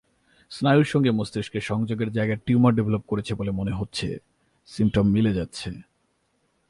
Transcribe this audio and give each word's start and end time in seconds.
স্নায়ুর 0.51 0.85
সঙ্গে 0.85 1.11
মস্তিকের 1.11 1.61
সংযোগের 1.61 2.09
জায়গায় 2.11 2.39
টিউমার 2.45 2.73
ডেভেলপ 2.75 3.03
করছে 3.07 3.31
বলে 3.35 3.51
মনে 3.51 3.71
হচ্ছে 3.71 4.07
সিমটম 4.67 5.05
মিলে 5.07 5.31
যাচ্ছে। 5.33 5.69